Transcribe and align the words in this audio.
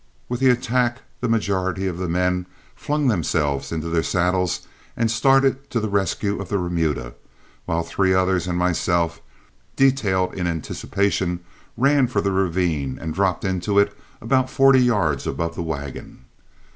With 0.27 0.39
the 0.39 0.49
attack 0.49 1.03
the 1.19 1.29
majority 1.29 1.85
of 1.85 1.99
the 1.99 2.07
men 2.09 2.47
flung 2.75 3.07
themselves 3.07 3.71
into 3.71 3.87
their 3.87 4.01
saddles 4.01 4.61
and 4.97 5.11
started 5.11 5.69
to 5.69 5.79
the 5.79 5.89
rescue 5.89 6.41
of 6.41 6.49
the 6.49 6.57
remuda, 6.57 7.13
while 7.67 7.83
three 7.83 8.11
others 8.11 8.47
and 8.47 8.57
myself, 8.57 9.21
detailed 9.75 10.33
in 10.33 10.47
anticipation, 10.47 11.41
ran 11.77 12.07
for 12.07 12.19
the 12.19 12.31
ravine 12.31 12.97
and 12.99 13.13
dropped 13.13 13.45
into 13.45 13.77
it 13.77 13.95
about 14.21 14.49
forty 14.49 14.79
yards 14.81 15.27
above 15.27 15.53
the 15.53 15.61
wagon. 15.61 16.25